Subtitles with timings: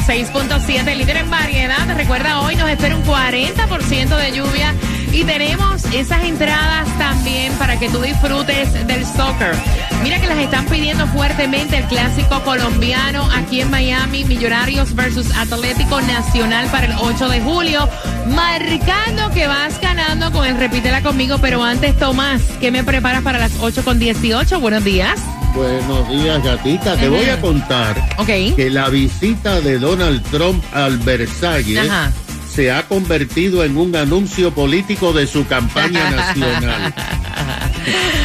[0.00, 1.86] 106.7, líder en variedad.
[1.96, 4.74] Recuerda, hoy nos espera un 40% de lluvia.
[5.12, 9.54] Y tenemos esas entradas también para que tú disfrutes del soccer.
[10.02, 16.00] Mira que las están pidiendo fuertemente el clásico colombiano aquí en Miami, Millonarios versus Atlético
[16.00, 17.88] Nacional para el 8 de julio.
[18.26, 23.38] Marcando que vas ganando con el repítela conmigo, pero antes, Tomás, ¿qué me preparas para
[23.38, 24.58] las 8 con 18?
[24.58, 25.20] Buenos días.
[25.54, 26.96] Buenos días, gatita.
[26.96, 27.94] Te voy a contar
[28.26, 32.10] que la visita de Donald Trump al Versalles Ajá.
[32.52, 36.92] se ha convertido en un anuncio político de su campaña nacional.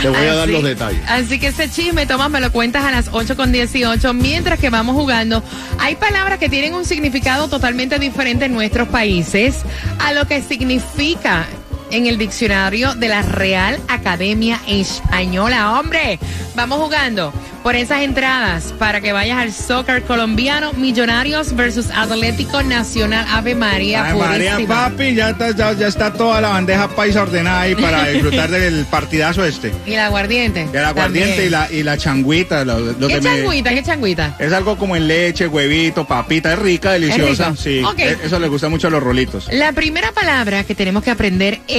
[0.02, 1.02] Te voy a dar los detalles.
[1.08, 4.14] Así que ese chisme, Tomás, me lo cuentas a las 8 con 18.
[4.16, 5.44] Mientras que vamos jugando,
[5.78, 9.58] hay palabras que tienen un significado totalmente diferente en nuestros países
[10.00, 11.46] a lo que significa
[11.92, 15.80] en el diccionario de la Real Academia Española.
[15.80, 16.20] Hombre,
[16.56, 23.26] vamos jugando por esas entradas para que vayas al soccer colombiano, Millonarios versus Atlético Nacional
[23.30, 24.06] Ave María.
[24.06, 24.58] Ay, María.
[24.68, 28.86] Papi, ya está, ya, ya está toda la bandeja paisa ordenada ahí para disfrutar del
[28.86, 29.74] partidazo este.
[29.86, 30.68] Y el aguardiente.
[30.72, 32.64] El aguardiente y la, y la changuita.
[32.64, 33.70] Lo, lo ¿Qué que me- changuita?
[33.72, 34.36] ¿Qué changuita?
[34.40, 37.54] es algo como en leche, huevito, papita, es rica, deliciosa.
[37.58, 38.00] Sí, Ok.
[38.00, 39.48] e- eso le gusta mucho a los rolitos.
[39.52, 41.79] La primera palabra que tenemos que aprender es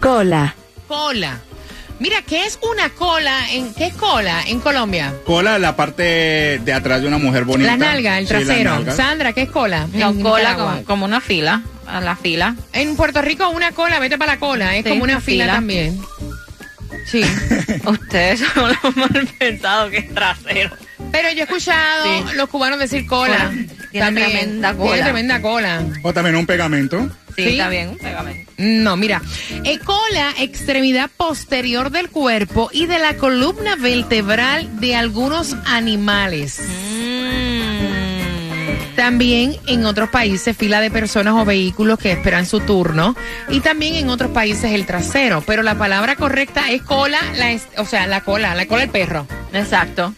[0.00, 0.54] Cola.
[0.86, 1.40] cola.
[1.98, 3.50] Mira, ¿qué es una cola?
[3.52, 5.12] En, ¿Qué es cola en Colombia?
[5.24, 7.70] Cola, la parte de atrás de una mujer bonita.
[7.70, 8.84] La nalga, el trasero.
[8.94, 9.86] Sandra, ¿qué es cola?
[9.92, 12.54] No, En cola como, como una fila, a la fila.
[12.72, 15.44] En Puerto Rico una cola, vete para la cola, es Sí, como una una fila,
[15.44, 15.54] fila.
[15.54, 16.00] también.
[17.10, 17.22] Sí.
[17.86, 20.70] Ustedes son los mal pensados que es trasero.
[21.12, 22.36] Pero yo he escuchado Sí.
[22.36, 23.36] los cubanos decir cola.
[23.36, 23.52] Cola.
[24.02, 25.02] Tiene tremenda Tiene cola.
[25.04, 25.82] tremenda cola.
[26.02, 27.08] O también un pegamento.
[27.36, 27.48] Sí, ¿Sí?
[27.50, 28.52] está bien, un pegamento.
[28.58, 29.22] No, mira,
[29.64, 36.60] eh, cola, extremidad posterior del cuerpo y de la columna vertebral de algunos animales.
[36.60, 38.94] Mm.
[38.96, 43.16] También en otros países fila de personas o vehículos que esperan su turno
[43.48, 47.66] y también en otros países el trasero, pero la palabra correcta es cola, la es-
[47.76, 49.26] o sea, la cola, la cola del perro.
[49.52, 50.14] Exacto.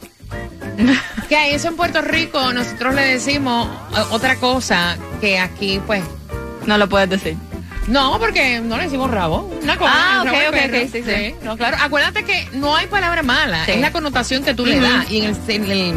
[1.28, 6.02] Que a eso en Puerto Rico nosotros le decimos eh, otra cosa que aquí pues
[6.66, 7.36] No lo puedes decir.
[7.88, 9.50] no, porque no le decimos rabo.
[9.62, 10.78] Una cola, Ah, ok, ok, perro.
[10.78, 11.34] ok, sí, sí.
[11.42, 11.76] No, claro.
[11.80, 13.72] Acuérdate que no hay palabra mala, Sí.
[13.72, 15.94] es la connotación que tú le das y en el, en el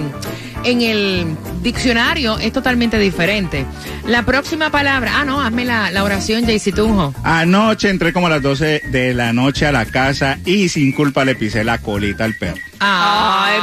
[0.66, 3.66] en el diccionario es totalmente diferente.
[4.06, 7.14] La próxima palabra, ah no, hazme la, la oración Jaycee Tunjo.
[7.24, 11.24] Anoche entré como a las 12 de la noche a la casa y sin culpa
[11.24, 12.58] le pisé la colita al perro.
[12.80, 13.60] Ay,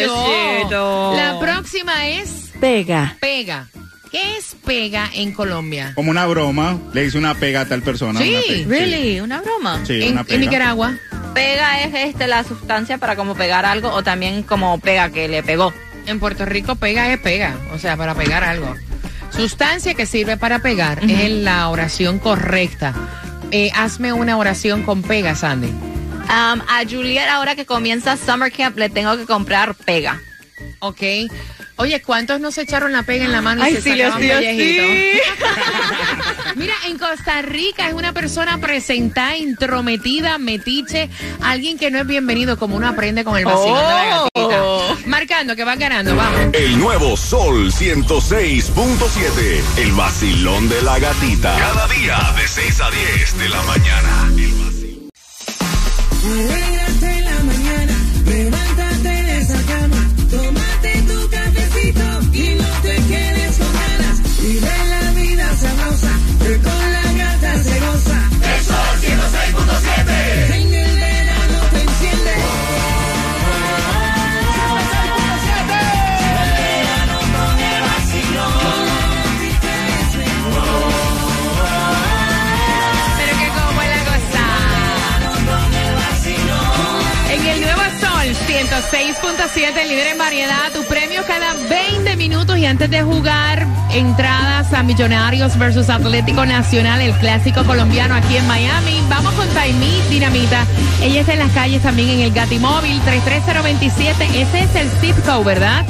[0.00, 0.12] Dios.
[0.12, 1.12] pobrecito.
[1.16, 3.16] La próxima es Pega.
[3.20, 3.66] pega.
[4.10, 5.92] ¿Qué es pega en Colombia?
[5.94, 8.18] Como una broma, le hice una pega a tal persona.
[8.20, 9.80] Sí, una Really, una broma.
[9.84, 10.38] Sí, en, una en pega.
[10.40, 10.94] Nicaragua.
[11.34, 15.42] Pega es este la sustancia para como pegar algo o también como pega que le
[15.42, 15.74] pegó.
[16.06, 18.74] En Puerto Rico pega es pega, o sea, para pegar algo.
[19.30, 22.94] Sustancia que sirve para pegar es la oración correcta.
[23.50, 25.68] Eh, hazme una oración con pega, Sandy.
[26.28, 30.20] Um, a Juliet ahora que comienza Summer Camp le tengo que comprar pega.
[30.80, 31.00] ¿Ok?
[31.76, 34.20] Oye, ¿cuántos no se echaron la pega en la mano y Ay, se sí, sacaban.
[36.56, 41.08] Mira, en Costa Rica es una persona presentada, intrometida, metiche,
[41.40, 44.28] alguien que no es bienvenido como uno aprende con el vacío de la Oh.
[44.34, 45.08] gatita.
[45.08, 46.40] Marcando que va ganando, vamos.
[46.52, 49.62] El nuevo Sol 106.7.
[49.78, 51.56] El vacilón de la gatita.
[51.58, 54.32] Cada día de 6 a 10 de la mañana.
[56.28, 56.67] El
[88.68, 94.82] 106.7, líder en variedad, tu premio cada 20 minutos y antes de jugar entradas a
[94.82, 99.00] Millonarios versus Atlético Nacional, el clásico colombiano aquí en Miami.
[99.08, 100.66] Vamos con Taimí Dinamita.
[101.02, 104.42] Ella está en las calles también en el Gatimóvil 33027.
[104.42, 105.86] Ese es el zip code, ¿verdad?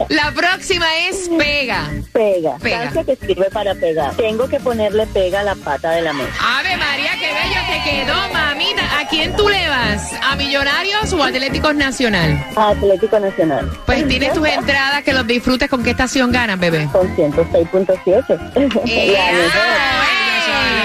[0.08, 1.90] La próxima es pega.
[2.12, 2.56] Pega.
[2.58, 2.90] Pega.
[3.04, 4.14] Que sirve para pegar.
[4.16, 6.30] Tengo que ponerle pega a la pata de la mesa.
[6.40, 8.82] Ave María, qué bello te quedó, mamita.
[9.00, 10.12] ¿A quién tú le vas?
[10.22, 12.44] ¿A Millonarios o a Atléticos Nacional?
[12.56, 13.70] Atlético Nacional.
[13.86, 15.68] Pues tienes tus entradas que los disfrutes.
[15.68, 16.88] ¿Con qué estación ganas, bebé?
[16.92, 18.40] Con 106.7.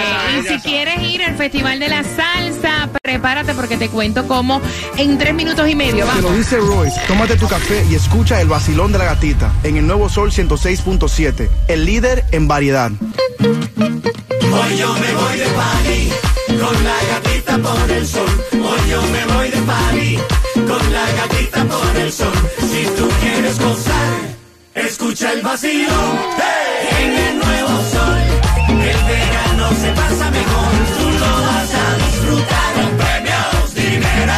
[0.39, 4.61] Y si quieres ir al Festival de la Salsa, prepárate porque te cuento cómo
[4.97, 6.05] en tres minutos y medio.
[6.05, 6.37] Te lo Vamos.
[6.37, 10.09] dice Royce, tómate tu café y escucha el vacilón de la gatita en el nuevo
[10.09, 12.91] Sol 106.7, el líder en variedad.
[13.39, 16.09] Hoy yo me voy de party
[16.59, 18.45] con la gatita por el sol.
[18.53, 20.17] Hoy yo me voy de party
[20.67, 22.33] con la gatita por el sol.
[22.59, 24.19] Si tú quieres gozar,
[24.75, 26.19] escucha el vacilón
[26.99, 28.04] en el nuevo sol.
[29.65, 32.73] Verano se pasa mejor, tú lo vas a disfrutar.
[32.75, 34.33] Con premios, dinero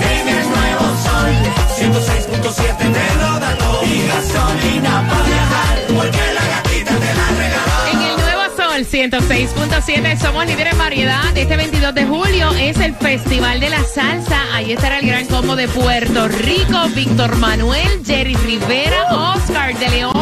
[0.00, 1.32] en el nuevo sol.
[1.76, 7.74] 106.7 te lo da todo y gasolina para viajar, porque la gatita te la regaló.
[7.92, 11.36] En el Nuevo Sol 106.7 somos líderes en variedad.
[11.36, 14.42] Este 22 de julio es el Festival de la Salsa.
[14.54, 20.13] Ahí estará el gran combo de Puerto Rico, Víctor Manuel, Jerry Rivera, Oscar de León,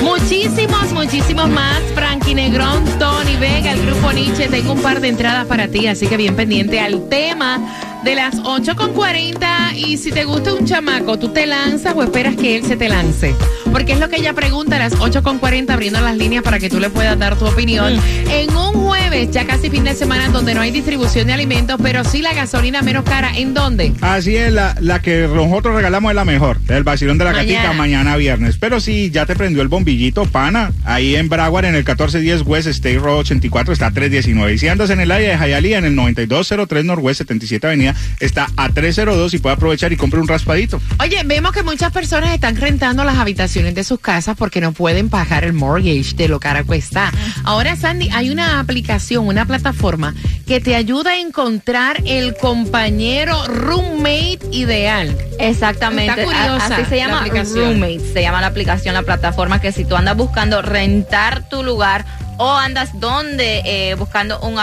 [0.00, 1.80] muchísimos, muchísimos más.
[1.94, 4.48] Frankie Negrón, Tony Vega, el grupo Nietzsche.
[4.48, 7.60] Tengo un par de entradas para ti, así que bien pendiente al tema
[8.04, 12.56] de las 8.40 y si te gusta un chamaco, ¿tú te lanzas o esperas que
[12.56, 13.34] él se te lance?
[13.72, 16.78] Porque es lo que ella pregunta a las 8.40 abriendo las líneas para que tú
[16.78, 17.98] le puedas dar tu opinión.
[18.30, 22.04] En un jueves, ya casi fin de semana, donde no hay distribución de alimentos, pero
[22.04, 23.92] sí la gasolina menos cara, ¿en dónde?
[24.00, 27.52] Así es, la, la que nosotros regalamos es la mejor, el vacilón de la Mañana.
[27.52, 28.56] gatita mañana viernes.
[28.58, 32.68] Pero si ya te prendió el bombillito, pana, ahí en Broward en el 1410 West
[32.68, 34.54] State Road 84 está a 319.
[34.54, 38.48] Y si andas en el área de Hialeah en el 9203 Northwest 77 Avenida está
[38.56, 40.80] a 302 y puede aprovechar y compre un raspadito.
[41.00, 45.08] Oye, vemos que muchas personas están rentando las habitaciones de sus casas porque no pueden
[45.08, 47.12] pagar el mortgage de lo cara cuesta.
[47.44, 50.14] Ahora, Sandy, hay una aplicación, una plataforma
[50.46, 55.16] que te ayuda a encontrar el compañero roommate ideal.
[55.38, 56.10] Exactamente.
[56.10, 57.24] Está curiosa Así se la llama.
[57.54, 62.04] Roommates, se llama la aplicación, la plataforma que si tú andas buscando rentar tu lugar
[62.38, 64.58] o andas donde eh, buscando un,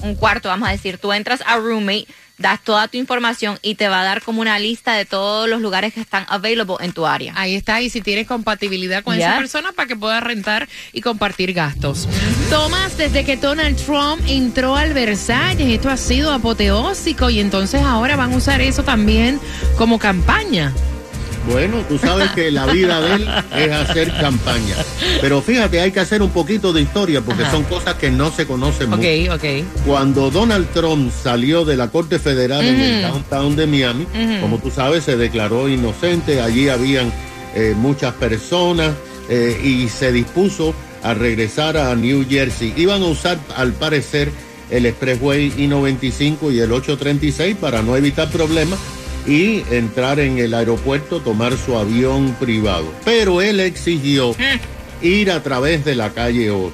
[0.00, 2.06] un cuarto, vamos a decir, tú entras a Roommate,
[2.42, 5.62] das toda tu información y te va a dar como una lista de todos los
[5.62, 7.32] lugares que están available en tu área.
[7.36, 11.54] Ahí está, y si tienes compatibilidad con esa persona para que puedas rentar y compartir
[11.54, 12.08] gastos.
[12.50, 18.16] Tomás, desde que Donald Trump entró al Versalles, esto ha sido apoteósico y entonces ahora
[18.16, 19.40] van a usar eso también
[19.78, 20.72] como campaña.
[21.50, 24.76] Bueno, tú sabes que la vida de él es hacer campaña.
[25.20, 27.50] Pero fíjate, hay que hacer un poquito de historia porque Ajá.
[27.52, 29.34] son cosas que no se conocen Ok, mucho.
[29.34, 29.44] ok.
[29.86, 34.06] Cuando Donald Trump salió de la Corte Federal en el downtown de Miami,
[34.40, 36.40] como tú sabes, se declaró inocente.
[36.40, 37.12] Allí habían
[37.54, 38.92] eh, muchas personas
[39.28, 42.72] eh, y se dispuso a regresar a New Jersey.
[42.76, 44.30] Iban a usar, al parecer,
[44.70, 48.78] el Expressway I-95 y el 836 para no evitar problemas
[49.26, 52.92] y entrar en el aeropuerto, tomar su avión privado.
[53.04, 54.34] Pero él exigió
[55.00, 56.72] ir a través de la calle 8.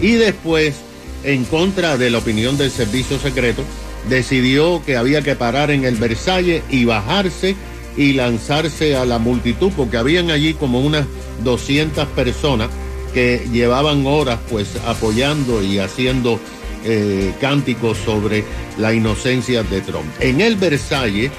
[0.00, 0.76] Y después,
[1.24, 3.62] en contra de la opinión del servicio secreto,
[4.08, 7.56] decidió que había que parar en el Versalles y bajarse
[7.96, 11.06] y lanzarse a la multitud, porque habían allí como unas
[11.42, 12.68] 200 personas
[13.14, 16.38] que llevaban horas pues apoyando y haciendo
[16.84, 18.44] eh, cánticos sobre
[18.78, 20.06] la inocencia de Trump.
[20.20, 21.30] En el Versalles,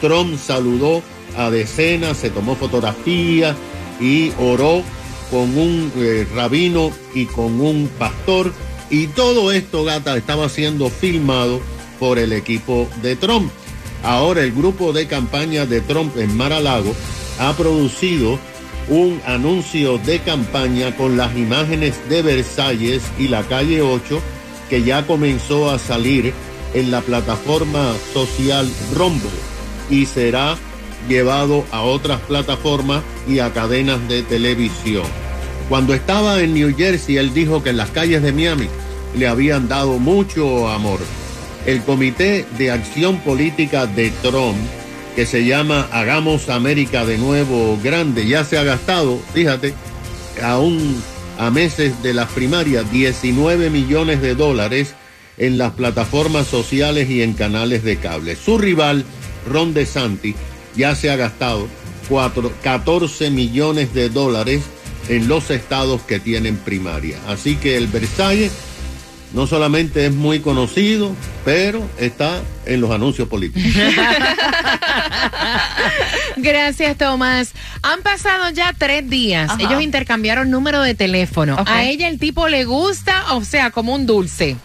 [0.00, 1.02] Trump saludó
[1.36, 3.56] a decenas, se tomó fotografías
[4.00, 4.82] y oró
[5.30, 8.52] con un eh, rabino y con un pastor
[8.90, 11.60] Y todo esto, gata, estaba siendo filmado
[11.98, 13.50] por el equipo de Trump.
[14.04, 16.94] Ahora el grupo de campaña de Trump en Mar-a-Lago
[17.40, 18.38] ha producido
[18.88, 24.20] un anuncio de campaña con las imágenes de Versalles y la calle 8
[24.70, 26.32] que ya comenzó a salir
[26.74, 29.55] en la plataforma social Rumble
[29.90, 30.56] y será
[31.08, 35.04] llevado a otras plataformas y a cadenas de televisión.
[35.68, 38.68] Cuando estaba en New Jersey, él dijo que en las calles de Miami
[39.16, 41.00] le habían dado mucho amor.
[41.66, 44.56] El Comité de Acción Política de Trump,
[45.16, 49.74] que se llama Hagamos América de nuevo grande, ya se ha gastado, fíjate,
[50.42, 51.02] aún
[51.38, 54.94] a meses de las primarias, 19 millones de dólares
[55.38, 58.36] en las plataformas sociales y en canales de cable.
[58.36, 59.04] Su rival,
[59.46, 60.36] Ron DeSantis,
[60.76, 61.66] ya se ha gastado
[62.08, 64.62] cuatro- 14 millones de dólares
[65.08, 67.18] en los estados que tienen primaria.
[67.28, 68.52] Así que el Versalles
[69.32, 73.70] no solamente es muy conocido, pero está en los anuncios políticos.
[76.36, 77.52] Gracias, Tomás.
[77.82, 79.50] Han pasado ya tres días.
[79.50, 79.62] Ajá.
[79.62, 81.56] Ellos intercambiaron número de teléfono.
[81.66, 84.56] A ella el tipo le gusta, o sea, como un dulce.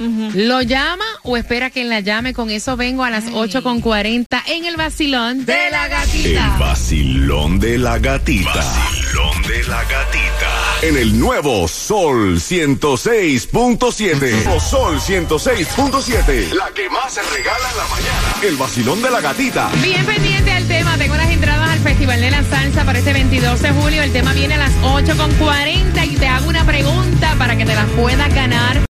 [0.00, 2.32] ¿Lo llama o espera que la llame?
[2.32, 6.56] Con eso vengo a las 8.40 en el vacilón de la El gatita.
[6.58, 8.52] vacilón de la gatita.
[8.54, 10.48] Vacilón de la gatita.
[10.82, 14.46] En el nuevo Sol 106.7.
[14.56, 16.52] O Sol 106.7.
[16.54, 18.34] La que más se regala en la mañana.
[18.42, 19.68] El vacilón de la gatita.
[19.82, 20.96] Bien pendiente al tema.
[20.96, 24.02] Tengo las entradas al Festival de la Salsa para este 22 de julio.
[24.02, 27.86] El tema viene a las 8.40 y te hago una pregunta para que te las
[27.90, 28.89] puedas ganar.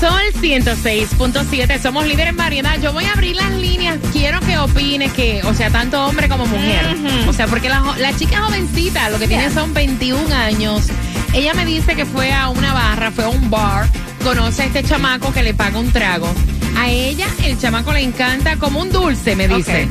[0.00, 2.78] Sol 106.7 somos líderes en variedad.
[2.80, 3.98] Yo voy a abrir las líneas.
[4.12, 6.84] Quiero que opines que, o sea, tanto hombre como mujer.
[7.28, 10.86] O sea, porque la, jo- la chica jovencita, lo que tiene son 21 años.
[11.32, 13.88] Ella me dice que fue a una barra, fue a un bar,
[14.22, 16.32] conoce a este chamaco que le paga un trago.
[16.76, 19.88] A ella el chamaco le encanta como un dulce, me dice.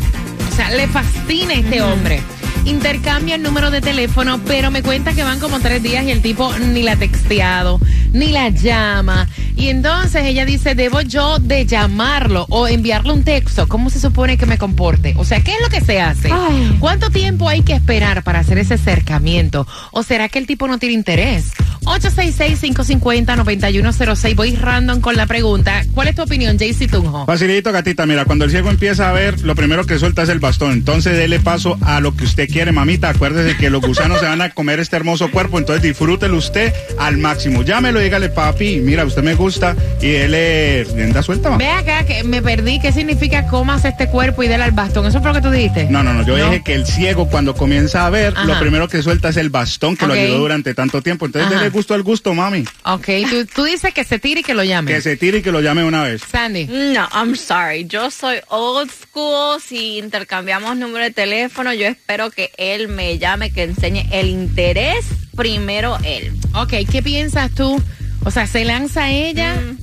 [0.51, 2.21] O sea, le fascina este hombre.
[2.65, 6.21] Intercambia el número de teléfono, pero me cuenta que van como tres días y el
[6.21, 7.79] tipo ni la ha texteado,
[8.13, 9.27] ni la llama.
[9.55, 13.67] Y entonces ella dice, debo yo de llamarlo o enviarle un texto.
[13.67, 15.13] ¿Cómo se supone que me comporte?
[15.17, 16.29] O sea, ¿qué es lo que se hace?
[16.31, 16.77] Ay.
[16.79, 19.67] ¿Cuánto tiempo hay que esperar para hacer ese acercamiento?
[19.91, 21.51] ¿O será que el tipo no tiene interés?
[21.85, 24.35] 866-550-9106.
[24.35, 25.83] Voy random con la pregunta.
[25.93, 27.25] ¿Cuál es tu opinión, JC Tunjo?
[27.25, 28.05] Facilito, gatita.
[28.05, 30.71] Mira, cuando el ciego empieza a ver, lo primero que suelta es el bastón.
[30.71, 33.09] Entonces, dele paso a lo que usted quiere, mamita.
[33.09, 35.57] Acuérdese que los gusanos se van a comer este hermoso cuerpo.
[35.59, 37.63] Entonces, disfrútelo usted al máximo.
[37.63, 39.75] Llámelo, dígale, papi, mira, usted me gusta.
[40.01, 41.57] Y dele rienda suelta, mamá.
[41.63, 42.79] Ve acá que me perdí.
[42.79, 45.05] ¿Qué significa comas este cuerpo y dele al bastón?
[45.05, 45.87] ¿Eso fue lo que tú dijiste?
[45.89, 46.25] No, no, no.
[46.25, 46.45] Yo No.
[46.45, 48.45] dije que el ciego, cuando comienza a ver, Ajá.
[48.45, 50.11] lo primero que suelta es el bastón que Ok.
[50.11, 51.25] lo ayudó durante tanto tiempo.
[51.25, 52.63] Entonces, dele gusto al gusto, mami.
[52.85, 54.89] Ok, tú, tú dices que se tire y que lo llame.
[54.93, 56.21] Que se tire y que lo llame una vez.
[56.31, 56.67] Sandy.
[56.67, 57.85] No, I'm sorry.
[57.85, 59.59] Yo soy old school.
[59.61, 65.05] Si intercambiamos número de teléfono, yo espero que él me llame, que enseñe el interés
[65.35, 66.31] primero él.
[66.55, 67.81] Ok, ¿qué piensas tú?
[68.23, 69.77] O sea, ¿se lanza ella Mm.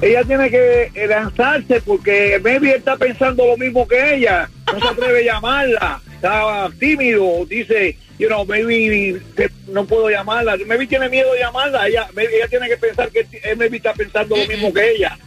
[0.00, 4.48] Ella tiene que eh, lanzarse porque maybe él está pensando lo mismo que ella.
[4.72, 6.00] No se atreve a llamarla.
[6.14, 7.44] Está tímido.
[7.46, 9.18] Dice, you know, maybe
[9.66, 10.58] no puedo llamarla.
[10.66, 11.88] Maybe tiene miedo de llamarla.
[11.88, 15.18] Ella, maybe ella tiene que pensar que él maybe está pensando lo mismo que ella.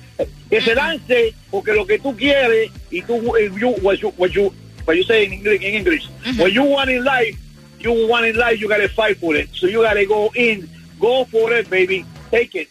[0.47, 4.29] Que se lance porque lo que tú quieres y tú, eh, you, what you, what
[4.29, 4.53] you,
[4.85, 6.07] what you say in English, in English
[6.37, 7.35] what you want in life,
[7.79, 9.49] you want in life, you gotta fight for it.
[9.53, 10.69] So you gotta go in,
[10.99, 12.05] go for it, baby.
[12.29, 12.69] Take it.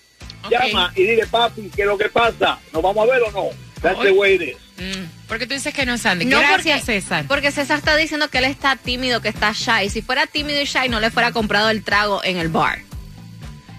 [0.49, 2.61] Llama y dile, papi, ¿qué es lo que pasa?
[2.73, 3.51] ¿Nos vamos a ver o no?
[3.83, 4.57] That's the way it is.
[4.79, 6.25] Mm, Porque tú dices que no es Sandy.
[6.25, 7.25] No, Gracias, porque, César.
[7.29, 9.91] Porque César está diciendo que él está tímido, que está shy.
[9.91, 12.81] Si fuera tímido y shy, no le fuera comprado el trago en el bar.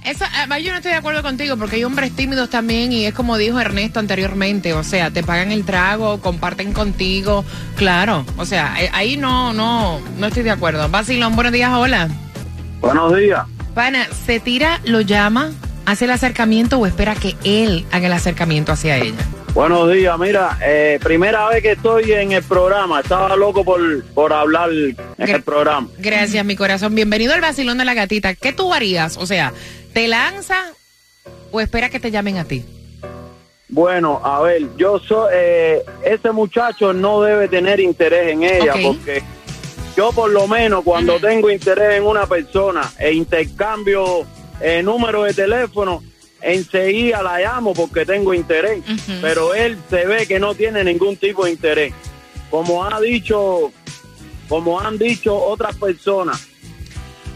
[0.03, 3.13] Eso, además, yo no estoy de acuerdo contigo porque hay hombres tímidos también y es
[3.13, 7.45] como dijo Ernesto anteriormente, o sea, te pagan el trago, comparten contigo,
[7.77, 10.89] claro, o sea, eh, ahí no, no, no estoy de acuerdo.
[10.89, 12.09] Basilón, buenos días, hola.
[12.81, 13.45] Buenos días.
[13.73, 15.51] Pana, ¿se tira, lo llama,
[15.85, 19.15] hace el acercamiento o espera que él haga el acercamiento hacia ella?
[19.53, 24.33] Buenos días, mira, eh, primera vez que estoy en el programa, estaba loco por, por
[24.33, 25.87] hablar en el programa.
[25.99, 26.95] Gracias, mi corazón.
[26.95, 28.33] Bienvenido al Basilón de la Gatita.
[28.33, 29.15] ¿Qué tú harías?
[29.17, 29.53] O sea,
[29.93, 30.71] ¿te lanza
[31.51, 32.65] o espera que te llamen a ti?
[33.69, 39.21] Bueno, a ver, yo soy, eh, ese muchacho no debe tener interés en ella porque
[39.95, 44.25] yo por lo menos cuando tengo interés en una persona e intercambio
[44.59, 46.01] eh, número de teléfono,
[46.43, 48.83] enseguida la llamo porque tengo interés,
[49.21, 51.93] pero él se ve que no tiene ningún tipo de interés.
[52.49, 53.71] Como ha dicho,
[54.49, 56.39] como han dicho otras personas,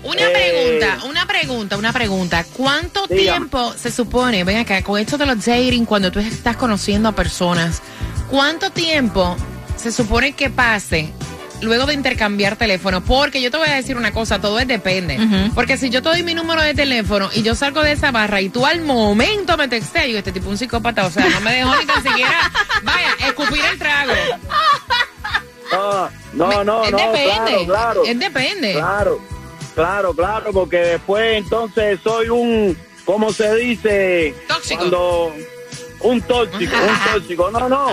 [0.04, 2.46] Una Eh, pregunta, una pregunta, una pregunta.
[2.56, 3.24] ¿Cuánto Dígame.
[3.40, 7.14] tiempo se supone, ven acá, con esto de los dating, cuando tú estás conociendo a
[7.14, 7.82] personas,
[8.30, 9.36] cuánto tiempo
[9.76, 11.12] se supone que pase
[11.62, 13.02] luego de intercambiar teléfono?
[13.02, 15.20] Porque yo te voy a decir una cosa, todo es depende.
[15.56, 18.42] Porque si yo te doy mi número de teléfono y yo salgo de esa barra
[18.42, 21.42] y tú al momento me texteas, yo este tipo es un psicópata, o sea, no
[21.42, 22.52] me dejó ni tan siquiera,
[22.84, 24.14] vaya, escupir el trago.
[25.72, 28.04] Ah, no, no, es no, depende, claro, claro.
[28.06, 28.74] es depende.
[28.74, 29.20] Claro,
[29.76, 34.34] claro, claro, porque después entonces soy un, ¿cómo se dice?
[34.48, 34.80] Tóxico.
[34.80, 35.34] Cuando
[36.02, 37.52] un tóxico, un tóxico.
[37.52, 37.88] No, no,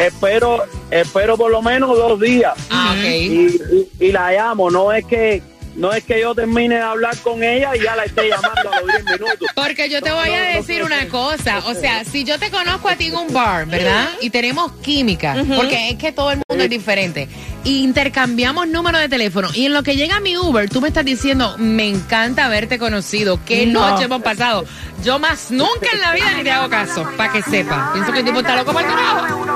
[0.00, 2.54] espero, espero por lo menos dos días.
[2.70, 5.42] Ah, y- y la llamo, no es que,
[5.78, 8.80] no es que yo termine de hablar con ella y ya la esté llamando a
[8.80, 9.48] los 10 minutos.
[9.54, 12.96] Porque yo te voy a decir una cosa, o sea, si yo te conozco a
[12.96, 14.08] ti en un bar, ¿verdad?
[14.20, 17.28] Y tenemos química, porque es que todo el mundo es diferente.
[17.64, 19.48] Y intercambiamos número de teléfono.
[19.54, 23.38] Y en lo que llega mi Uber, tú me estás diciendo, me encanta haberte conocido.
[23.44, 23.88] Qué No.
[23.90, 24.64] noche hemos pasado.
[25.04, 27.90] Yo más nunca en la vida ni te hago caso, para que sepa.
[27.92, 29.46] Pienso que el tipo está loco para el carajo.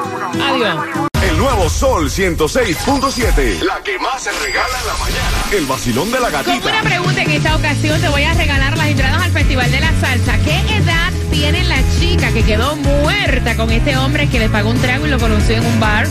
[0.41, 1.09] Adiós.
[1.43, 3.63] Nuevo Sol 106.7.
[3.63, 5.39] La que más se regala en la mañana.
[5.51, 6.69] El vacilón de la Con gatita.
[6.69, 9.91] una pregunta en esta ocasión te voy a regalar las entradas al Festival de la
[10.01, 10.39] Salsa.
[10.45, 14.81] ¿Qué edad tiene la chica que quedó muerta con este hombre que le pagó un
[14.81, 16.07] trago y lo conoció en un bar?